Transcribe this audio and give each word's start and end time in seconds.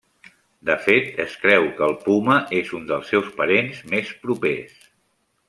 De 0.69 0.77
fet, 0.85 1.11
es 1.25 1.35
creu 1.43 1.67
que 1.81 1.85
el 1.89 1.93
puma 2.05 2.39
és 2.61 2.73
un 2.81 2.89
dels 2.93 3.13
seus 3.15 3.29
parents 3.43 3.85
més 3.93 4.17
propers. 4.27 4.75